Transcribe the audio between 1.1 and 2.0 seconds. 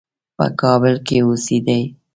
اوسېدی.